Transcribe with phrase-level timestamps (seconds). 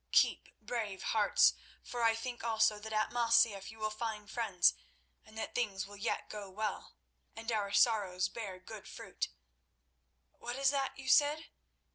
[0.11, 1.53] Keep brave hearts,
[1.83, 4.73] for I think also that at Masyaf you will find friends,
[5.23, 6.95] and that things will yet go well,
[7.35, 9.29] and our sorrows bear good fruit.
[10.31, 11.51] "What is that you said?